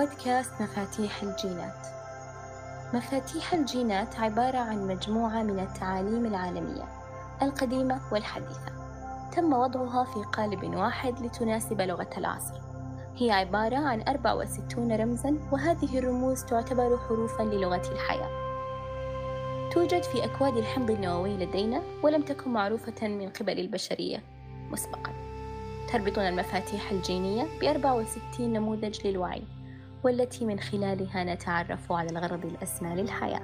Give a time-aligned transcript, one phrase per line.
[0.00, 1.86] بودكاست مفاتيح الجينات.
[2.94, 6.84] مفاتيح الجينات عبارة عن مجموعة من التعاليم العالمية
[7.42, 8.72] القديمة والحديثة.
[9.32, 12.60] تم وضعها في قالب واحد لتناسب لغة العصر.
[13.16, 18.30] هي عبارة عن 64 رمزاً وهذه الرموز تعتبر حروفاً للغة الحياة.
[19.72, 24.22] توجد في أكواد الحمض النووي لدينا ولم تكن معروفة من قبل البشرية
[24.70, 25.12] مسبقاً.
[25.92, 29.59] تربطنا المفاتيح الجينية ب 64 نموذج للوعي.
[30.04, 33.42] والتي من خلالها نتعرف على الغرض الأسمى للحياة.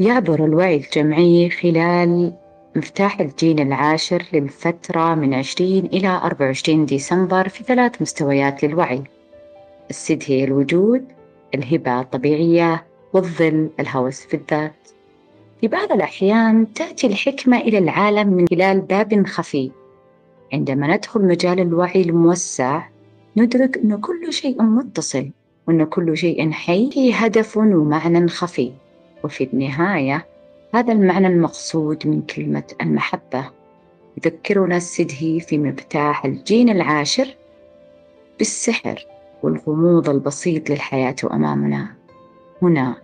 [0.00, 2.32] يعبر الوعي الجمعي خلال
[2.76, 9.02] مفتاح الجين العاشر للفترة من 20 إلى 24 ديسمبر في ثلاث مستويات للوعي
[9.90, 11.04] السد هي الوجود
[11.54, 14.72] الهبة الطبيعية والظل الهوس في الذات
[15.62, 19.70] في بعض الأحيان تأتي الحكمة إلى العالم من خلال باب خفي.
[20.52, 22.82] عندما ندخل مجال الوعي الموسع
[23.36, 25.30] ندرك أن كل شيء متصل
[25.68, 28.72] وأن كل شيء حي فيه هدف ومعنى خفي.
[29.24, 30.26] وفي النهاية
[30.74, 33.50] هذا المعنى المقصود من كلمة المحبة.
[34.16, 37.34] يذكرنا السدهي في مفتاح الجين العاشر
[38.38, 39.06] بالسحر
[39.42, 41.88] والغموض البسيط للحياة أمامنا.
[42.62, 42.96] هنا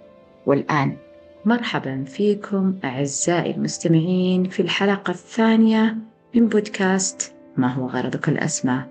[0.46, 0.96] والآن.
[1.44, 5.96] مرحبا فيكم أعزائي المستمعين في الحلقة الثانية
[6.34, 8.84] من بودكاست ما هو غرضك الأسمى.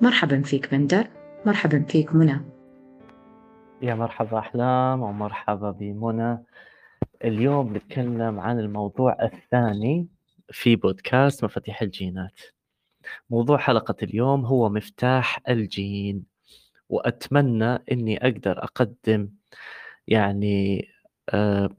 [0.00, 1.06] مرحبا فيك بندر
[1.46, 2.40] مرحبا فيك منى.
[3.82, 6.38] يا مرحبا أحلام ومرحبا بمنى.
[7.24, 10.06] اليوم نتكلم عن الموضوع الثاني
[10.50, 12.40] في بودكاست مفاتيح الجينات.
[13.30, 16.24] موضوع حلقة اليوم هو مفتاح الجين
[16.88, 19.28] وأتمنى أني أقدر أقدم
[20.08, 20.88] يعني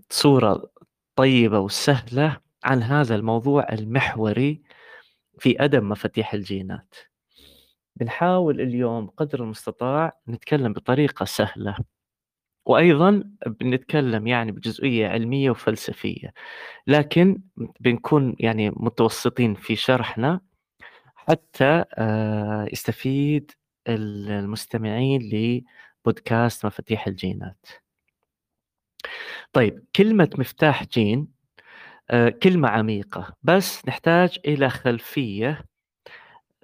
[0.09, 0.71] صورة
[1.15, 4.61] طيبة وسهلة عن هذا الموضوع المحوري
[5.39, 6.95] في أدم مفاتيح الجينات.
[7.95, 11.77] بنحاول اليوم قدر المستطاع نتكلم بطريقة سهلة
[12.65, 16.33] وأيضا بنتكلم يعني بجزئية علمية وفلسفية
[16.87, 17.41] لكن
[17.79, 20.41] بنكون يعني متوسطين في شرحنا
[21.15, 23.51] حتى آه، يستفيد
[23.87, 25.21] المستمعين
[26.05, 27.65] لبودكاست مفاتيح الجينات.
[29.55, 31.27] طيب كلمة مفتاح جين
[32.11, 35.65] آه، كلمة عميقة بس نحتاج إلى خلفية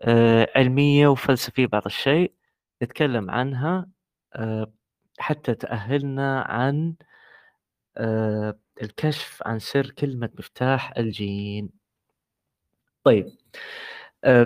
[0.01, 2.33] آه، علمية وفلسفية بعض الشيء
[2.83, 3.89] نتكلم عنها
[4.35, 4.73] آه،
[5.19, 6.95] حتى تأهلنا عن
[8.81, 11.69] الكشف عن سر كلمة مفتاح الجين.
[13.03, 13.27] طيب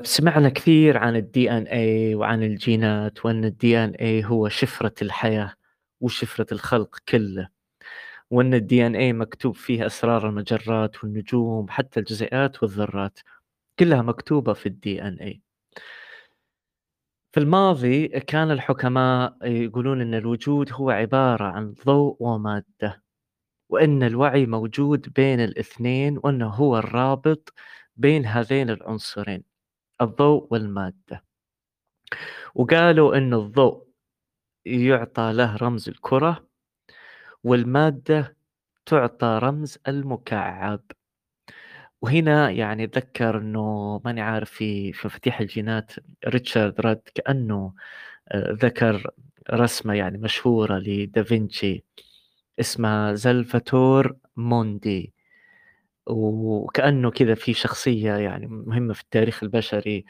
[0.03, 5.53] سمعنا كثير عن ال DNA وعن الجينات وأن ال DNA هو شفرة الحياة
[6.01, 7.54] وشفرة الخلق كله.
[8.31, 13.19] وإن ال DNA مكتوب فيه أسرار المجرات والنجوم حتى الجزيئات والذرات
[13.79, 15.41] كلها مكتوبة في ال DNA
[17.31, 23.03] في الماضي كان الحكماء يقولون إن الوجود هو عبارة عن ضوء ومادة
[23.69, 27.53] وإن الوعي موجود بين الاثنين وإنه هو الرابط
[27.95, 29.43] بين هذين العنصرين
[30.01, 31.23] الضوء والمادة.
[32.55, 33.87] وقالوا إن الضوء
[34.65, 36.47] يعطى له رمز الكرة
[37.45, 38.35] والمادة
[38.85, 40.81] تعطى رمز المكعب.
[42.01, 45.91] وهنا يعني أتذكر إنه ماني عارف في مفاتيح الجينات
[46.27, 47.73] ريتشارد راد كأنه
[48.29, 49.11] آه، ذكر
[49.53, 51.85] رسمة يعني مشهورة لدافنشي
[52.59, 55.13] اسمها زلفاتور موندي.
[56.07, 60.05] وكأنه كذا في شخصية يعني مهمة في التاريخ البشري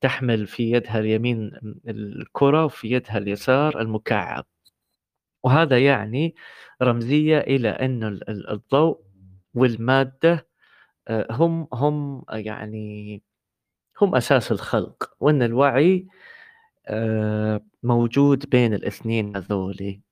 [0.00, 1.52] تحمل في يدها اليمين
[1.88, 4.46] الكرة وفي يدها اليسار المكعب.
[5.48, 6.34] وهذا يعني
[6.82, 9.00] رمزية إلى أن الضوء
[9.54, 10.48] والمادة
[11.08, 13.22] آه، هم هم يعني
[14.00, 16.06] هم أساس الخلق وأن الوعي
[16.86, 20.02] آه، موجود بين الاثنين هذولي.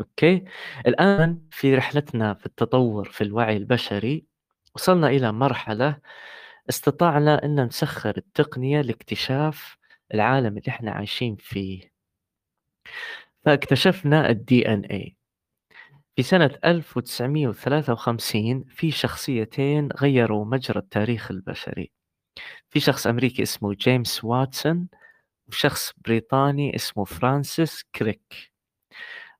[0.00, 0.44] okay؟
[0.86, 4.26] الآن في رحلتنا في التطور في الوعي البشري
[4.74, 5.98] وصلنا إلى مرحلة
[6.70, 9.76] استطعنا أن نسخر التقنية لاكتشاف
[10.14, 11.92] العالم اللي إحنا عايشين فيه.
[13.44, 15.16] فاكتشفنا ال DNA
[16.16, 21.92] في سنة 1953 في شخصيتين غيروا مجرى التاريخ البشري.
[22.70, 24.88] في شخص أمريكي اسمه جيمس واتسون
[25.48, 28.52] وشخص بريطاني اسمه فرانسيس كريك.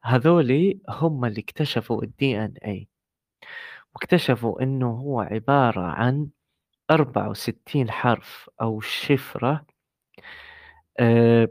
[0.04, 2.88] هذولي هم اللي اكتشفوا ال DNA
[3.94, 6.28] واكتشفوا إنه هو عبارة عن
[6.90, 9.66] 64 حرف أو شفرة
[11.00, 11.48] آه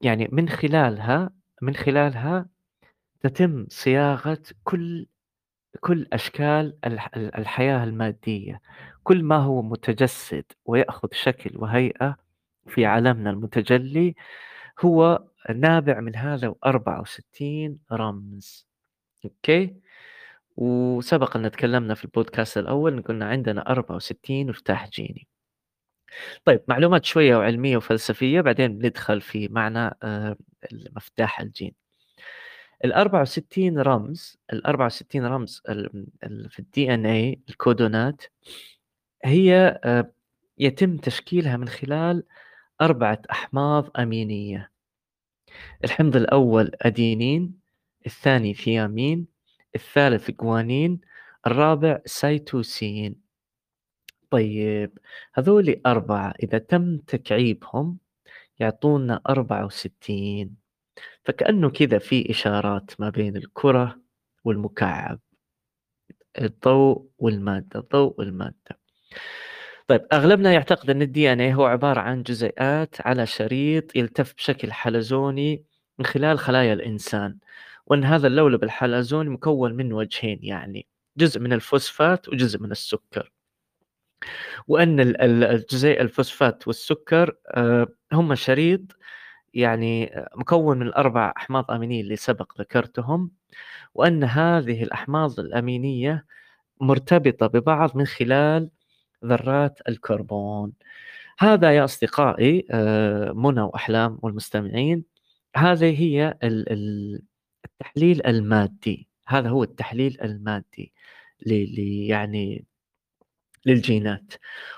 [0.00, 1.30] يعني من خلالها
[1.62, 2.46] من خلالها
[3.20, 5.06] تتم صياغة كل
[5.80, 6.78] كل أشكال
[7.16, 8.60] الحياة المادية.
[9.02, 12.16] كل ما هو متجسد ويأخذ شكل وهيئة
[12.66, 14.14] في عالمنا المتجلي
[14.80, 15.24] هو
[15.54, 18.68] نابع من هذا 64 رمز.
[19.24, 19.76] okay؟
[20.56, 25.28] وسبق أن تكلمنا في البودكاست الأول قلنا عندنا 64 مفتاح جيني.
[26.44, 30.36] طيب معلومات شوية وعلمية وفلسفية بعدين بندخل في معنى آه،
[30.72, 31.74] المفتاح الجين.
[32.84, 35.62] ال 64 رمز ال 64 رمز
[36.48, 38.22] في الدي ان اي الكودونات
[39.24, 40.12] هي آه،
[40.58, 42.24] يتم تشكيلها من خلال
[42.80, 44.70] أربعة أحماض أمينية.
[45.84, 47.58] الحمض الأول أدينين
[48.06, 49.26] الثاني ثيامين
[49.74, 51.00] الثالث جوانين
[51.46, 53.23] الرابع سيتوسين.
[54.30, 54.98] طيب
[55.34, 57.98] هذول أربعة إذا تم تكعيبهم
[58.58, 60.56] يعطونا أربعة وستين.
[61.24, 64.00] فكأنه كذا في إشارات ما بين الكرة
[64.44, 65.20] والمكعب
[66.40, 68.78] الضوء والمادة الضوء والمادة.
[69.88, 74.72] طيب أغلبنا يعتقد أن الدي إن اي هو عبارة عن جزيئات على شريط يلتف بشكل
[74.72, 75.64] حلزوني
[75.98, 77.38] من خلال خلايا الإنسان
[77.86, 80.86] وأن هذا اللولب الحلزوني مكون من وجهين يعني
[81.16, 83.32] جزء من الفوسفات وجزء من السكر.
[84.68, 88.80] وأن الجزيء الفوسفات والسكر آه، هم شريط
[89.54, 93.30] يعني مكون من الأربع أحماض أمينية اللي سبق ذكرتهم
[93.94, 96.26] وأن هذه الأحماض الأمينية
[96.80, 98.70] مرتبطة ببعض من خلال
[99.24, 100.72] ذرات الكربون.
[101.38, 105.04] هذا يا أصدقائي آه، منى وأحلام والمستمعين
[105.56, 109.08] هذه هي التحليل المادي.
[109.26, 110.92] هذا هو التحليل المادي
[112.08, 112.64] يعني
[113.66, 114.34] للجينات.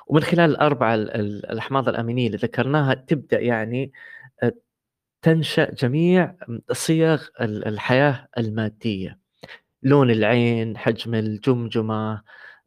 [0.06, 3.92] ومن خلال الأربعة الأحماض الأمينية اللي ذكرناها تبدأ يعني
[4.42, 4.52] آه،
[5.22, 6.34] تنشأ جميع
[6.72, 9.18] صيغ الحياة المادية.
[9.82, 12.22] لون العين حجم الجمجمة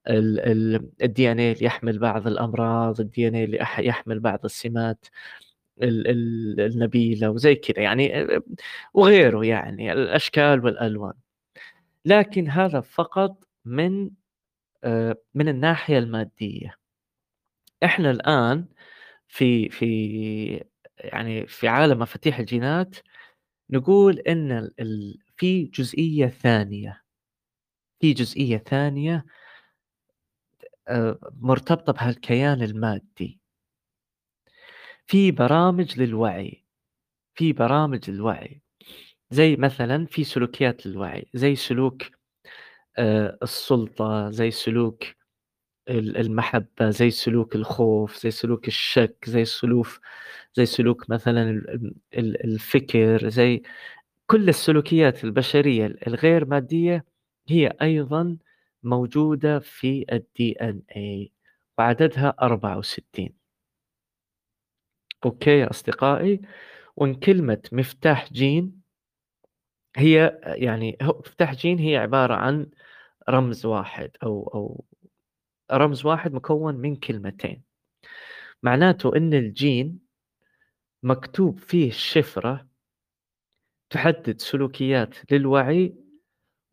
[0.07, 5.06] الدي ان اللي يحمل بعض الأمراض الدي ان اللي يحمل بعض السمات
[5.81, 8.27] النبيلة وزي كذا يعني
[8.94, 11.13] وغيره يعني الأشكال والألوان.
[12.06, 14.12] لكن هذا فقط من آه،
[15.35, 16.75] من الناحية المادية.
[17.83, 18.65] إحنا الآن
[19.27, 20.65] في في
[20.99, 22.95] يعني في عالم مفاتيح الجينات
[23.69, 24.71] نقول إن
[25.37, 27.03] في جزئية ثانية.
[28.01, 29.25] في جزئية ثانية
[30.87, 33.39] آه، مرتبطة بهالكيان المادي.
[35.07, 36.65] في برامج للوعي.
[37.35, 38.61] في برامج للوعي.
[39.31, 41.29] زي مثلا في سلوكيات للوعي.
[41.33, 42.19] زي سلوك آه،
[43.44, 45.03] السلطة زي سلوك
[45.89, 49.88] المحبة زي سلوك الخوف زي سلوك الشك زي سلوك
[50.56, 51.63] زي سلوك مثلا
[52.15, 53.63] الفكر زي
[54.27, 57.06] كل السلوكيات البشرية الغير مادية
[57.50, 58.38] هي أيضا
[58.83, 61.31] موجودة في الدي ان اي
[61.80, 63.33] وعددها 64
[65.25, 66.42] okay يا أصدقائي؟
[66.97, 68.78] وإن كلمة مفتاح جين
[69.99, 72.69] هي يعني مفتاح جين هي عبارة عن
[73.29, 74.85] رمز واحد أو أو
[75.71, 77.63] رمز واحد مكون من كلمتين.
[78.63, 79.99] معناته إن الجين
[81.03, 82.67] مكتوب فيه الشفرة
[83.89, 85.95] تحدد سلوكيات للوعي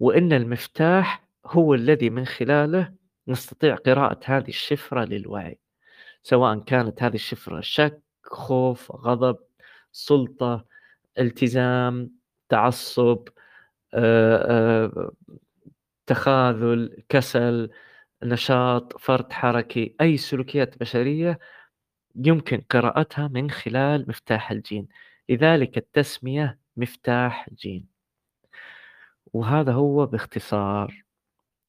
[0.01, 2.95] وإن المفتاح هو الذي من خلاله
[3.29, 5.59] نستطيع قراءة هذه الشفرة للوعي
[6.23, 9.39] سواء كانت هذه الشفرة شك خوف غضب
[9.93, 10.67] سلطة
[11.19, 12.16] التزام
[12.49, 13.29] تعصب
[13.95, 15.13] آه، آه،
[16.07, 17.71] تخاذل كسل
[18.23, 21.39] نشاط فرط حركي أي سلوكيات بشرية
[22.17, 24.89] يمكن قراءتها من خلال مفتاح الجين.
[25.29, 27.87] لذلك التسمية مفتاح جين.
[29.33, 31.07] وهذا هو باختصار.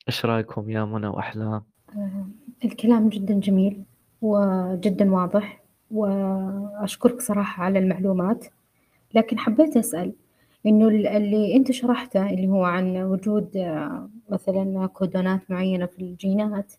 [0.08, 1.64] إيش رأيكم يا منى واحلام
[1.96, 2.28] آه،
[2.66, 3.84] الكلام جدا جميل
[4.22, 8.46] وجدا واضح وأشكرك صراحة على المعلومات
[9.14, 10.14] لكن حبيت أسأل
[10.68, 16.74] إنه اللي أنت شرحته اللي هو عن وجود آه، مثلا كودونات معينة في الجينات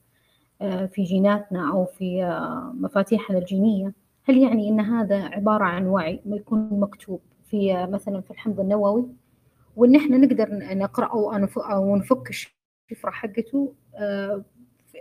[0.60, 3.92] آه، في جيناتنا أو في آه، مفاتيحنا الجينية
[4.24, 9.06] هل يعني إن هذا عبارة عن وعي يكون مكتوب في مثلا في الحمض النووي
[9.76, 13.72] وإن إحنا نقدر نقرأه أو نفك الشفرة حقته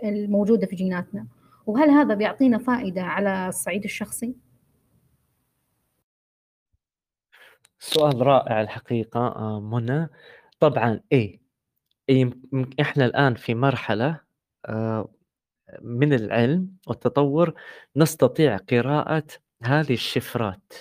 [0.04, 1.26] الموجودة في جيناتنا
[1.66, 4.34] وهل هذا بيعطينا فائدة على الصعيد الشخصي؟
[7.78, 10.08] سؤال رائع الحقيقة آه، منى.
[10.60, 11.40] طبعا إيه
[12.80, 14.20] إحنا الآن في مرحلة
[14.66, 15.14] آه،
[15.82, 17.54] من العلم والتطور
[17.96, 19.26] نستطيع قراءة
[19.62, 20.72] هذه الشفرات.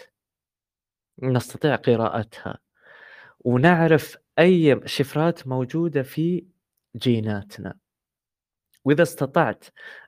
[1.23, 2.57] نستطيع قراءتها.
[3.39, 6.45] ونعرف أي شفرات موجودة في
[6.95, 7.77] جيناتنا.
[8.85, 9.65] وإذا استطعت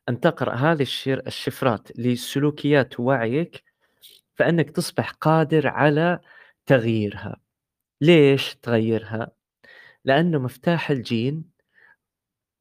[0.09, 3.63] أن تقرأ هذه الشفرات لسلوكيات وعيك
[4.35, 6.19] فإنك تصبح قادر على
[6.69, 7.41] تغييرها.
[8.01, 9.31] ليش تغيرها؟
[10.05, 11.51] لأنه مفتاح الجين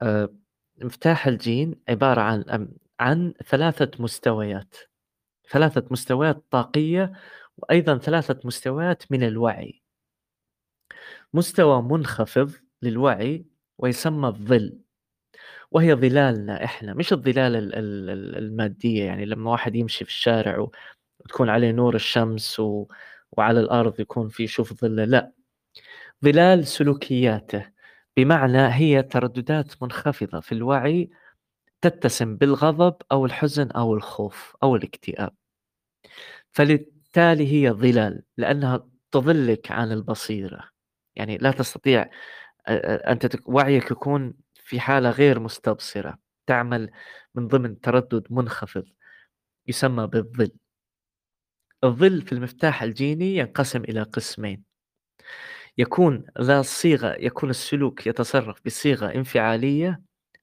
[0.03, 0.35] آه،
[0.83, 2.69] مفتاح الجين عبارة عن
[3.01, 4.77] عن ثلاثة مستويات.
[5.51, 7.13] ثلاثة مستويات طاقية
[7.57, 9.83] وأيضا ثلاثة مستويات من الوعي.
[11.35, 13.47] مستوى منخفض للوعي
[13.79, 14.81] ويسمى الظل
[15.71, 16.95] وهي ظلالنا إحنا.
[16.95, 17.75] مش الظلال
[18.37, 20.69] المادية يعني لما واحد يمشي في الشارع
[21.21, 22.87] وتكون عليه نور الشمس و...
[23.33, 25.33] وعلى الأرض يكون في يشوف ظله لا.
[26.25, 27.67] ظلال سلوكياته
[28.17, 31.11] بمعنى هي ترددات منخفضة في الوعي
[31.81, 35.35] تتسم بالغضب أو الحزن أو الخوف أو الاكتئاب.
[36.53, 40.69] فللتالي هي ظلال لأنها تظلك عن البصيرة.
[41.17, 42.11] يعني لا تستطيع
[42.69, 46.91] أنت وعيك يكون في حالة غير مستبصرة تعمل
[47.35, 48.85] من ضمن تردد منخفض
[49.67, 50.51] يسمى بالظل.
[51.85, 54.65] الظل في المفتاح الجيني ينقسم إلى قسمين.
[55.79, 60.03] يكون ذا الصيغة يكون السلوك يتصرف بصيغة انفعالية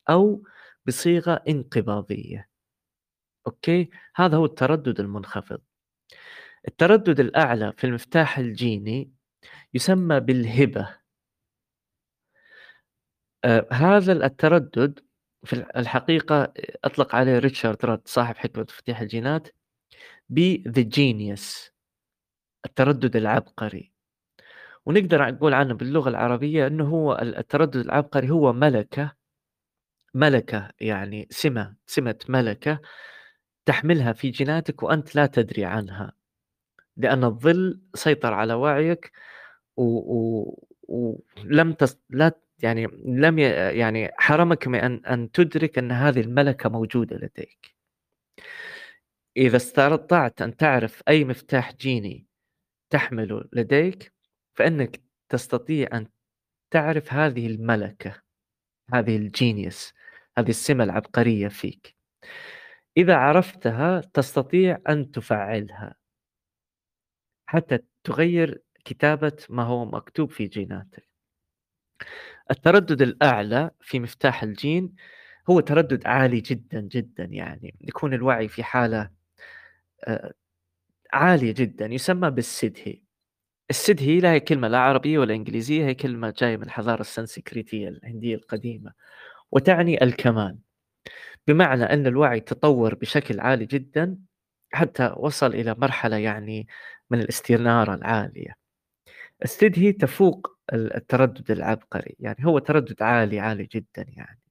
[0.09, 0.43] أو
[0.85, 2.49] بصيغة انقباضية.
[3.47, 5.61] okay؟ هذا هو التردد المنخفض.
[6.67, 9.11] التردد الأعلى في المفتاح الجيني
[9.73, 10.97] يسمى بالهبة.
[13.45, 14.99] آه، هذا التردد
[15.45, 19.47] في الحقيقة أطلق عليه ريتشارد راد صاحب حكمة تفتيح الجينات
[20.29, 21.71] ب the genius.
[22.65, 23.91] التردد العبقري.
[24.85, 29.15] ونقدر نقول عنه باللغة العربية أنه هو التردد العبقري هو ملكة
[30.13, 32.79] ملكة يعني سمة سمة ملكة
[33.65, 36.13] تحملها في جيناتك وأنت لا تدري عنها.
[36.97, 39.11] لأن الظل سيطر على وعيك
[39.77, 41.97] ولم تس...
[42.09, 42.31] لا
[42.63, 43.43] يعني لم ي...
[43.79, 47.74] يعني حرمك من أن أن تدرك أن هذه الملكة موجودة لديك.
[49.37, 52.27] إذا استطعت أن تعرف أي مفتاح جيني
[52.89, 54.13] تحمله لديك
[54.53, 56.07] فإنك تستطيع أن
[56.71, 58.21] تعرف هذه الملكة
[58.93, 59.93] هذه الجينيوس
[60.37, 61.95] هذه السمة العبقرية فيك.
[62.97, 65.95] إذا عرفتها تستطيع أن تفعلها.
[67.45, 71.07] حتى تغير كتابة ما هو مكتوب في جيناتك.
[72.51, 74.95] التردد الأعلى في مفتاح الجين
[75.49, 77.75] هو تردد عالي جدا جدا يعني.
[77.81, 79.14] يكون الوعي في حالة
[80.03, 80.33] آه،
[81.13, 83.05] عالية جدا يسمى بالسدهي
[83.69, 88.35] السدهي لا هي كلمة لا عربية ولا إنجليزية هي كلمة جاية من الحضارة السنسكريتية الهندية
[88.35, 88.93] القديمة
[89.51, 90.59] وتعني الكمال.
[91.47, 94.17] بمعنى أن الوعي تطور بشكل عالي جدا
[94.73, 96.67] حتى وصل إلى مرحلة يعني
[97.11, 98.55] من الاستنارة العالية.
[99.45, 104.41] استدهي تفوق التردد العبقري يعني هو تردد عالي عالي جدا يعني.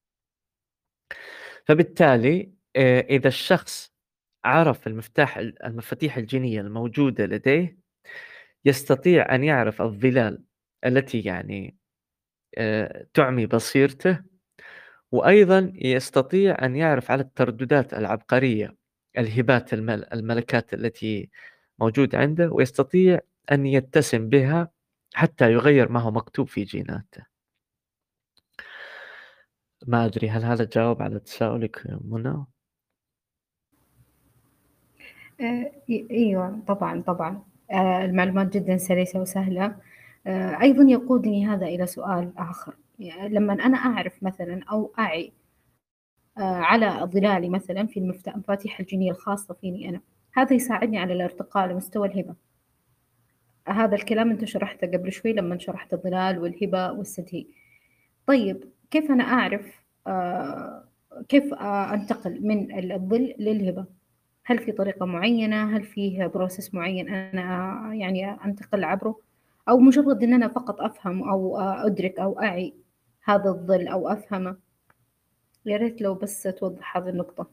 [1.67, 3.94] فبالتالي آه، إذا الشخص
[4.45, 7.79] عرف المفتاح المفاتيح الجينية الموجودة لديه
[8.65, 10.45] يستطيع أن يعرف الظلال
[10.87, 11.77] التي يعني
[12.59, 14.21] آه، تعمي بصيرته
[15.13, 18.77] وأيضا يستطيع أن يعرف على الترددات العبقرية
[19.19, 21.31] الهبات الملكات التي
[21.79, 23.21] موجودة عنده ويستطيع
[23.53, 24.71] أن يتسم بها
[25.15, 27.27] حتى يغير ما هو مكتوب في جيناته
[29.87, 32.47] ما أدري هل هذا جاوب على تساؤلك منى؟
[35.45, 35.73] آه،
[36.11, 37.43] أيوه طبعا طبعا.
[37.71, 39.77] آه، المعلومات جدا سلسة وسهلة.
[40.27, 42.75] آه، أيضا يقودني هذا إلى سؤال آخر.
[42.99, 45.33] يعني لما أنا أعرف مثلا أو أعي
[46.37, 50.01] على ظلالي مثلا في المفاتيح الجينية الخاصة فيني أنا
[50.35, 52.35] هذا يساعدني على الارتقاء لمستوى الهبة.
[53.69, 57.47] هذا الكلام أنت شرحته قبل شوي لما شرحت الظلال والهبة والسدهي.
[58.27, 60.85] طيب كيف أنا أعرف آه
[61.29, 63.87] كيف أنتقل من الظل للهبة؟
[64.45, 69.21] هل في طريقة معينة؟ هل فيه بروسيس معين أنا يعني أنتقل عبره؟
[69.69, 72.75] أو مجرد أن أنا فقط أفهم أو أدرك أو أعي
[73.25, 74.57] هذا الظل أو أفهمه؟
[75.67, 77.51] يا ريت لو بس توضح هذه النقطة.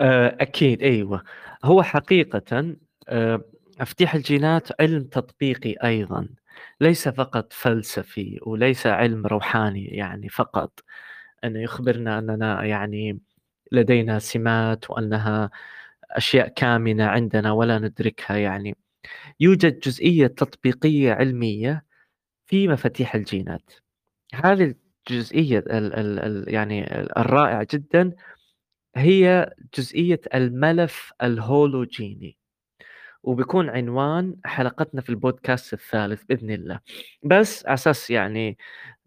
[0.00, 1.24] آه، أكيد أيوة.
[1.64, 2.74] هو حقيقة
[3.08, 3.44] آه،
[3.80, 6.28] مفاتيح الجينات علم تطبيقي أيضا
[6.80, 10.80] ليس فقط فلسفي وليس علم روحاني يعني فقط.
[11.44, 13.20] أنه يخبرنا أننا يعني
[13.72, 15.50] لدينا سمات وأنها
[16.10, 18.76] أشياء كامنة عندنا ولا ندركها يعني.
[19.40, 21.84] يوجد جزئية تطبيقية علمية
[22.46, 23.72] في مفاتيح الجينات.
[24.34, 24.74] هذه
[25.10, 28.12] الجزئية ال ال ال يعني الرائعة جدا
[28.96, 32.38] هي جزئية الملف الهولوجيني.
[33.22, 36.80] وبيكون عنوان حلقتنا في البودكاست الثالث بإذن الله.
[37.24, 38.58] بس أساس يعني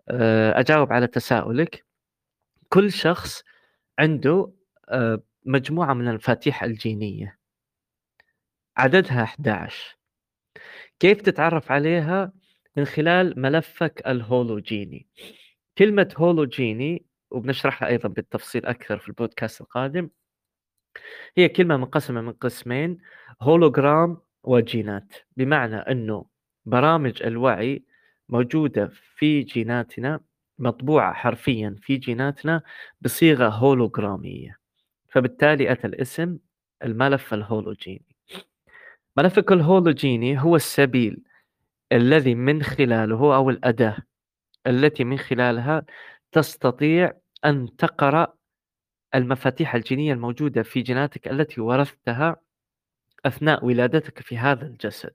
[0.09, 1.85] آه، أجاوب على تساؤلك.
[2.69, 3.43] كل شخص
[3.99, 4.51] عنده
[4.89, 7.39] آه، مجموعة من المفاتيح الجينية.
[8.77, 9.97] عددها 11
[10.99, 12.31] كيف تتعرف عليها؟
[12.77, 15.07] من خلال ملفك الهولوجيني.
[15.77, 20.09] كلمة هولوجيني وبنشرحها أيضا بالتفصيل أكثر في البودكاست القادم
[21.37, 22.97] هي كلمة منقسمة من قسمين
[23.41, 25.13] هولوجرام وجينات.
[25.37, 26.25] بمعنى أنه
[26.65, 27.83] برامج الوعي
[28.29, 30.19] موجودة في جيناتنا
[30.59, 32.61] مطبوعة حرفيا في جيناتنا
[33.01, 34.59] بصيغة هولوجرامية
[35.09, 36.37] فبالتالي أتى الاسم
[36.83, 38.15] الملف الهولوجيني.
[39.17, 41.23] ملفك الهولوجيني هو السبيل
[41.91, 43.97] الذي من خلاله أو الأداة
[44.67, 45.85] التي من خلالها
[46.31, 47.13] تستطيع
[47.45, 48.33] أن تقرأ
[49.15, 52.35] المفاتيح الجينية الموجودة في جيناتك التي ورثتها
[53.25, 55.13] أثناء ولادتك في هذا الجسد.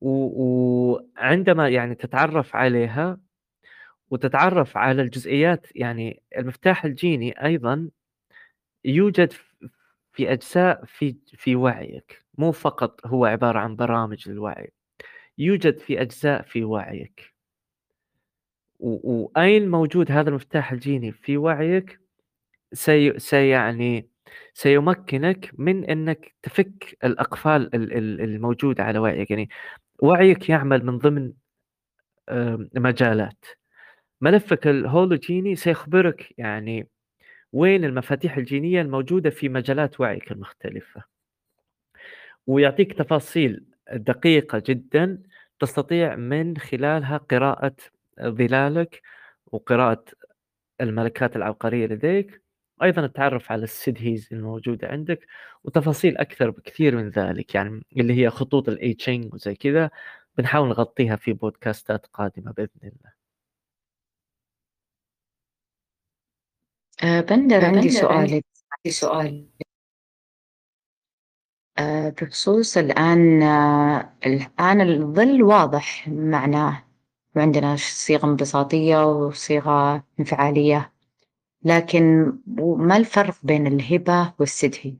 [0.00, 3.18] وعندما يعني تتعرف عليها
[4.14, 5.66] وتتعرف على الجزئيات.
[5.74, 7.90] يعني المفتاح الجيني أيضا
[8.84, 9.32] يوجد
[10.12, 12.24] في أجزاء في في وعيك.
[12.38, 14.72] مو فقط هو عبارة عن برامج للوعي.
[15.38, 17.34] يوجد في أجزاء في وعيك.
[18.80, 22.00] وأين موجود هذا المفتاح الجيني في وعيك؟
[22.72, 24.08] سي سيعني
[24.54, 27.70] سيمكنك من إنك تفك الأقفال
[28.20, 29.30] الموجوده على وعيك.
[29.30, 29.48] يعني
[30.02, 31.32] وعيك يعمل من ضمن
[32.74, 33.44] مجالات.
[34.24, 36.88] ملفك الهولوجيني سيخبرك يعني
[37.52, 41.04] وين المفاتيح الجينية الموجودة في مجالات وعيك المختلفة.
[42.46, 45.22] ويعطيك تفاصيل دقيقة جدا
[45.60, 47.76] تستطيع من خلالها قراءة
[48.22, 49.02] ظلالك
[49.46, 50.04] وقراءة
[50.80, 52.42] الملكات العبقرية لديك.
[52.82, 55.26] أيضا التعرف على ال Siddhis الموجودة عندك
[55.64, 59.90] وتفاصيل أكثر بكثير من ذلك يعني اللي هي خطوط ال I Ching وزي كذا.
[60.38, 63.23] بنحاول نغطيها في بودكاستات قادمة بإذن الله.
[67.02, 68.42] أه بندر عندي سؤال.
[68.72, 69.48] عندي سؤال.
[71.78, 76.84] أه بخصوص الآن أه الآن الظل واضح معناه.
[77.36, 80.92] وعندنا صيغة انبساطية وصيغة انفعالية
[81.62, 82.32] لكن
[82.76, 84.96] ما الفرق بين الهبة والسدهي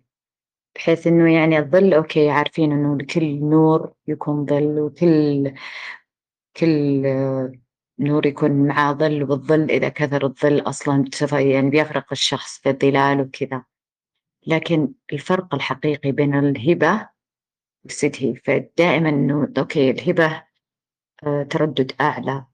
[0.75, 5.55] بحيث إنه يعني الظل أوكي عارفين إنه لكل نور يكون ظل وكل
[6.57, 7.03] كل
[7.99, 13.65] نور يكون معاه ظل والظل إذا كثر الظل أصلا يعني بيغرق الشخص في الظلال وكذا.
[14.47, 17.09] لكن الفرق الحقيقي بين الهبة
[17.85, 20.43] وال Siddhi فدائما إنه okay الهبة
[21.27, 22.45] آه، تردد أعلى.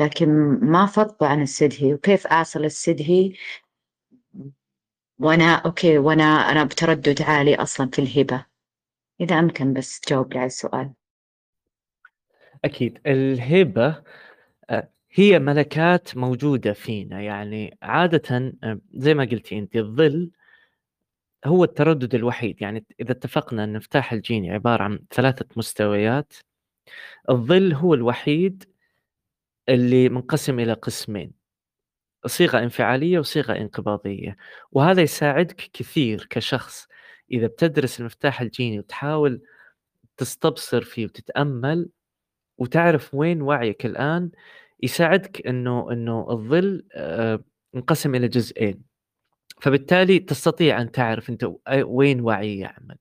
[0.00, 0.28] لكن
[0.62, 3.32] ما فرق عن ال Siddhi وكيف أوصل ال Siddhi؟
[5.18, 8.46] وأنا okay وأنا أنا بتردد عالي أصلا في الهبة.
[9.20, 10.92] إذا أمكن بس تجاوب على السؤال.
[12.64, 13.00] أكيد.
[13.06, 14.02] الهبة
[15.12, 17.20] هي ملكات موجودة فينا.
[17.22, 20.30] يعني عادة آه، زي ما قلتي أنت الظل
[21.46, 22.62] هو التردد الوحيد.
[22.62, 26.34] يعني إذا اتفقنا أن مفتاح الجيني عبارة عن ثلاثة مستويات
[27.30, 28.64] الظل هو الوحيد
[29.68, 31.32] اللي منقسم إلى قسمين
[32.26, 34.36] صيغة انفعالية وصيغة انقباضية.
[34.72, 36.88] وهذا يساعدك كثير كشخص.
[37.32, 39.42] إذا بتدرس المفتاح الجيني وتحاول
[40.16, 41.90] تستبصر فيه وتتأمل
[42.58, 44.30] وتعرف وين وعيك الآن
[44.82, 48.82] يساعدك إنه إنه الظل آه، انقسم إلى جزئين.
[49.62, 51.52] فبالتالي تستطيع أن تعرف أنت
[51.84, 52.96] وين وعي يعمل.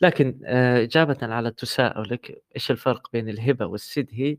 [0.00, 4.38] لكن آه، إجابة على تساؤلك إيش الفرق بين الهبة والسدهي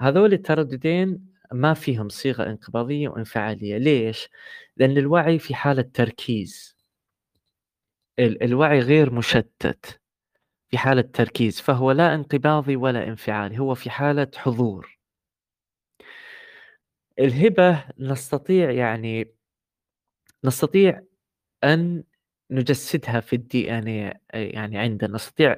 [0.00, 3.78] هذول الترددين ما فيهم صيغة انقباضية وانفعالية.
[3.78, 4.28] ليش؟
[4.76, 6.76] لأن الوعي في حالة تركيز.
[8.18, 10.00] الوعي غير مشتت
[10.70, 14.97] في حالة تركيز فهو لا انقباضي ولا انفعالي هو في حالة حضور.
[17.18, 19.34] الهبة نستطيع يعني
[20.44, 21.02] نستطيع
[21.64, 22.04] أن
[22.50, 23.88] نجسدها في ال DNA
[24.34, 25.56] يعني عندنا نستطيع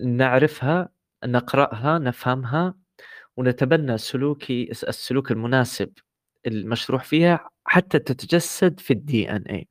[0.00, 0.88] نعرفها
[1.24, 2.74] نقرأها نفهمها
[3.36, 5.92] ونتبنى سلوكي السلوك المناسب
[6.46, 9.68] المشروح فيها حتى تتجسد في ال DNA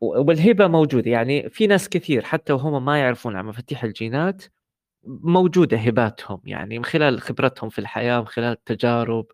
[0.00, 4.42] والهبة موجودة يعني في ناس كثير حتى وهم ما يعرفون عن مفاتيح الجينات
[5.06, 9.26] موجودة هباتهم يعني من خلال خبرتهم في الحياة من خلال التجارب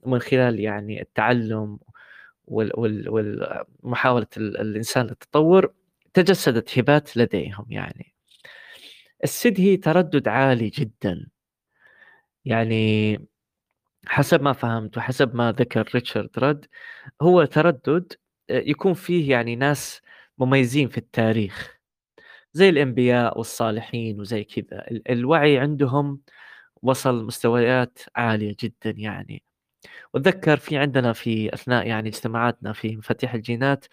[0.00, 1.78] ومن خلال يعني التعلم
[2.46, 5.74] ومحاوله الإنسان للتطور
[6.14, 8.14] تجسدت هبات لديهم يعني.
[9.24, 11.26] السد هي تردد عالي جدا.
[12.44, 13.18] يعني
[14.06, 16.66] حسب ما فهمت وحسب ما ذكر ريتشارد رد
[17.22, 18.12] هو تردد
[18.50, 20.02] آه، يكون فيه يعني ناس
[20.38, 21.75] مميزين في التاريخ.
[22.56, 24.84] زي الأنبياء والصالحين وزي كذا.
[25.10, 26.20] الوعي عندهم
[26.82, 29.42] وصل مستويات عالية جدا يعني.
[30.14, 33.86] وأتذكر في عندنا في أثناء يعني اجتماعاتنا في مفاتيح الجينات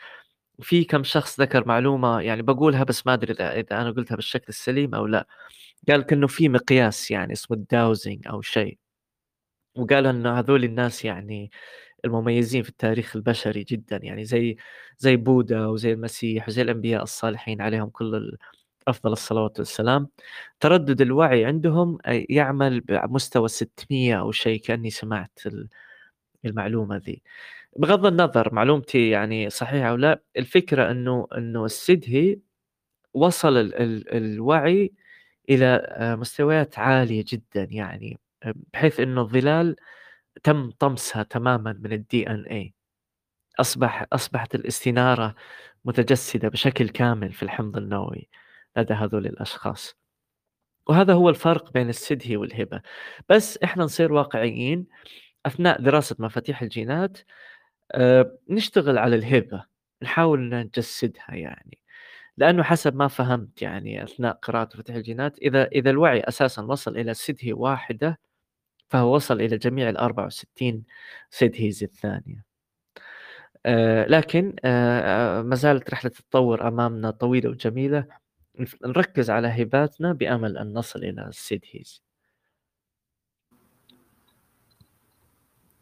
[0.62, 4.96] في كم شخص ذكر معلومة يعني بقولها بس ما أدري إذا أنا قلتها بالشكل السليم
[4.96, 5.28] أو لا.
[5.90, 8.80] قال إنه في مقياس يعني اسمه الداوزنج أو شيء.
[9.78, 11.52] وقال إنه هذول الناس يعني
[12.06, 14.58] المميزين في التاريخ البشري جدا يعني زي
[14.98, 18.38] زي بوذا وزي المسيح وزي الأنبياء الصالحين عليهم كل
[18.88, 20.10] أفضل الصلوات والسلام.
[20.60, 21.98] تردد الوعي عندهم
[22.30, 25.40] يعمل بمستوى 600 أو شيء كأني سمعت
[26.46, 27.22] المعلومة ذي.
[27.80, 32.40] بغض النظر معلومتي يعني صحيحة أو لا الفكرة إنه إنه السدهي
[33.14, 34.94] وصل ال ال الوعي
[35.50, 38.20] إلى آه، مستويات عالية جدا يعني
[38.74, 39.76] بحيث إنه الظلال
[40.44, 42.74] تم طمسها تماما من الدي ان اي
[43.60, 45.36] أصبح أصبحت الاستنارة
[45.86, 48.30] متجسدة بشكل كامل في الحمض النووي
[48.78, 49.96] لدى هذول الأشخاص.
[50.88, 52.82] وهذا هو الفرق بين السدهي والهبة.
[53.30, 54.88] بس إحنا نصير واقعيين.
[55.46, 57.18] أثناء دراسة مفاتيح الجينات
[57.92, 59.66] آه، نشتغل على الهبة.
[60.04, 61.80] نحاول نجسدها يعني.
[62.38, 67.14] لأنه حسب ما فهمت يعني أثناء قراءة مفاتيح الجينات إذا إذا الوعي أساسا وصل إلى
[67.14, 68.20] سدهي واحدة
[68.94, 70.84] فهو وصل إلى جميع ال 64
[71.30, 72.46] سدهيز الثانية.
[73.66, 78.08] آه لكن آه ما زالت رحلة التطور أمامنا طويلة وجميلة
[78.86, 82.04] نركز على هباتنا بأمل أن نصل إلى السدهيز.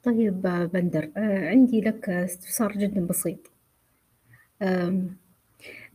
[0.03, 0.41] طيب
[0.73, 3.51] بندر آه، عندي لك استفسار جدا بسيط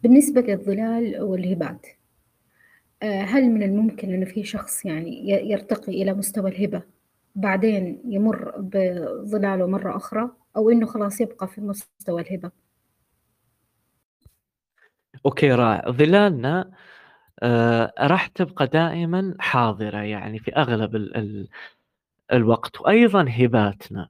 [0.03, 1.87] بالنسبة للظلال والهبات
[3.03, 6.96] آه، هل من الممكن أن في شخص يعني يرتقي إلى مستوى الهبة
[7.37, 12.51] بعدين يمر بظلاله مرة أخرى أو إنه خلاص يبقى في مستوى الهبة.
[15.27, 15.91] أوكي رائع.
[15.91, 16.73] ظلالنا
[17.43, 21.49] آه راح تبقى دائما حاضرة يعني في أغلب ال ال
[22.33, 22.81] الوقت.
[22.81, 24.09] وأيضا هباتنا.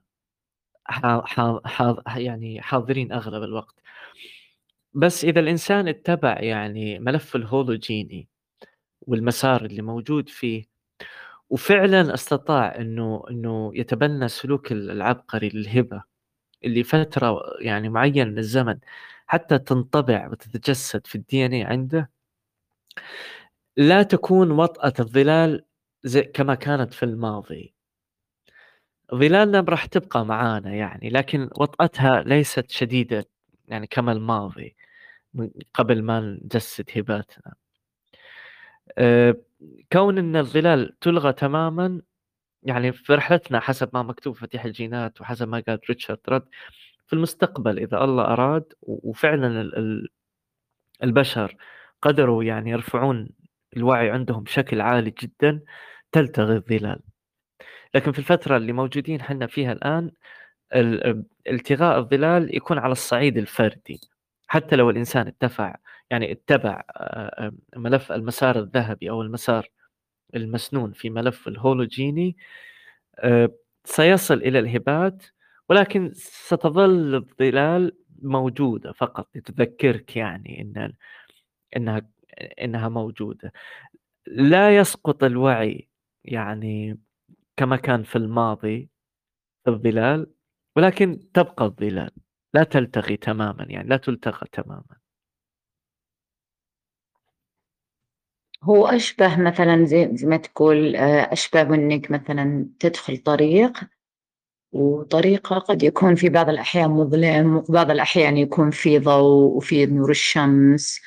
[2.15, 3.75] يعني حاضرين أغلب الوقت.
[4.93, 8.27] بس إذا الإنسان اتبع يعني ملف الهولوجيني
[9.01, 10.76] والمسار اللي موجود فيه
[11.49, 16.03] وفعلا أستطاع إنه إنه يتبنى سلوك العبقري للهبة
[16.65, 18.79] اللي فترة يعني معينة من الزمن
[19.27, 22.11] حتى تنطبع وتتجسد في الدي إن عنده.
[23.77, 25.65] لا تكون وطأة الظلال
[26.03, 27.73] زي كما كانت في الماضي.
[29.15, 33.25] ظلالنا راح تبقى معانا يعني لكن وطأتها ليست شديدة
[33.67, 34.75] يعني كما الماضي
[35.73, 37.53] قبل ما نجسد هباتنا.
[39.91, 42.01] كون إن الظلال تلغى تماما
[42.63, 46.47] يعني في رحلتنا حسب ما مكتوب فتيح الجينات وحسب ما قال ريتشارد رد
[47.07, 49.71] في المستقبل إذا الله أراد وفعلا
[51.03, 51.55] البشر
[52.01, 53.29] قدروا يعني يرفعون
[53.77, 55.59] الوعي عندهم بشكل عالي جدا
[56.11, 56.99] تلتغي الظلال.
[57.95, 60.11] لكن في الفترة اللي موجودين حنا فيها الآن
[61.47, 63.99] التغاء الظلال يكون على الصعيد الفردي
[64.47, 65.75] حتى لو الإنسان اتفع
[66.11, 66.83] يعني اتبع
[67.75, 69.69] ملف المسار الذهبي أو المسار
[70.35, 72.37] المسنون في ملف الهولوجيني
[73.85, 75.23] سيصل إلى الهبات
[75.69, 77.91] ولكن ستظل الظلال
[78.21, 80.93] موجودة فقط لتذكرك يعني إن
[81.77, 82.01] إنها
[82.61, 83.53] إنها موجودة.
[84.27, 85.89] لا يسقط الوعي
[86.25, 86.99] يعني
[87.57, 88.89] كما كان في الماضي
[89.65, 90.27] في الظلال
[90.75, 92.11] ولكن تبقى الظلال
[92.53, 94.97] لا تلتغي تماما يعني لا تلتغى تماما.
[98.63, 103.79] هو أشبه مثلا زي, زي ما تقول آه، أشبه إنك مثلا تدخل طريق
[104.71, 111.01] وطريقة قد يكون في بعض الأحيان مظلم وبعض الأحيان يكون في ضوء وفي نور الشمس.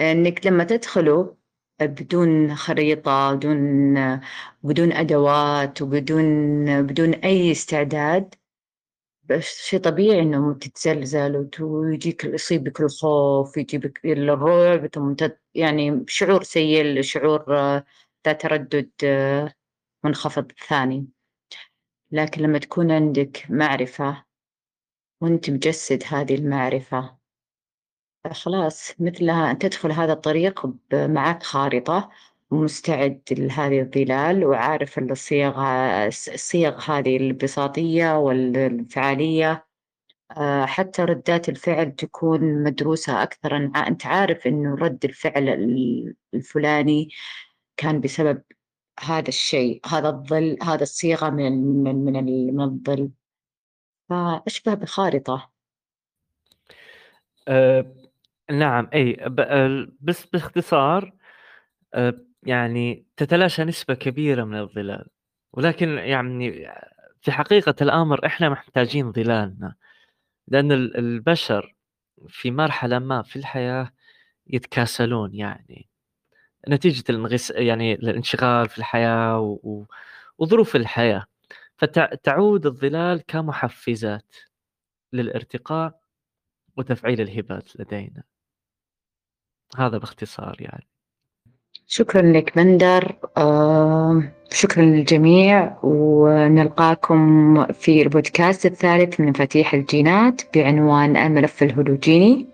[0.00, 1.36] إنك لما تدخله
[1.80, 4.20] بدون خريطة بدون
[4.62, 8.34] بدون أدوات وبدون بدون أي استعداد
[9.38, 15.14] شيء طبيعي إنه تتزلزل ويجيك يصيبك الخوف يجيبك الرعب ثم
[15.54, 17.44] يعني شعور سيء شعور
[18.26, 18.90] ذا تردد
[20.04, 21.06] منخفض ثاني.
[22.10, 24.24] لكن لما تكون عندك معرفة
[25.20, 27.18] وأنت مجسد هذه المعرفة
[28.32, 32.10] خلاص مثلها تدخل هذا الطريق معك خارطة.
[32.50, 35.60] ومستعد لهذه الظلال وعارف الصيغ
[36.06, 39.68] الصيغ هذه البساطية والفعالية
[40.36, 43.56] آه، حتى ردات الفعل تكون مدروسة أكثر.
[43.56, 45.48] أنت عارف إنه رد الفعل
[46.34, 47.08] الفلاني
[47.76, 48.42] كان بسبب
[49.00, 53.10] هذا الشيء هذا الظل هذا الصيغة من من من, من الظل.
[54.08, 55.50] فأشبه بخارطة.
[57.48, 57.94] أه
[58.50, 59.16] نعم إي
[60.00, 61.12] بس باختصار
[61.94, 65.08] أه يعني تتلاشى نسبة كبيرة من الظلال.
[65.52, 66.68] ولكن يعني
[67.22, 69.74] في حقيقة الأمر إحنا محتاجين ظلالنا
[70.48, 71.76] لأن البشر
[72.28, 73.92] في مرحلة ما في الحياة
[74.46, 75.88] يتكاسلون يعني.
[76.68, 79.84] نتيجة الانغس يعني الانشغال في الحياة و...
[80.38, 81.24] وظروف الحياة.
[81.78, 84.36] فتعود الظلال كمحفزات
[85.12, 86.00] للارتقاء
[86.76, 88.22] وتفعيل الهبات لدينا.
[89.76, 90.88] هذا باختصار يعني.
[91.90, 101.62] شكرا لك بندر آه شكرا للجميع ونلقاكم في البودكاست الثالث من مفاتيح الجينات بعنوان الملف
[101.62, 102.46] الهلوجيني.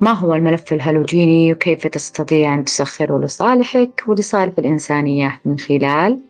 [0.00, 6.20] ما هو الملف الهلوجيني وكيف تستطيع أن تسخره لصالحك ولصالح الإنسانية من خلال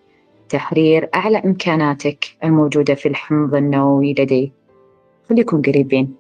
[0.49, 4.53] تحرير أعلى إمكاناتك الموجودة في الحمض النووي لديك
[5.29, 6.15] خليكم قريبين.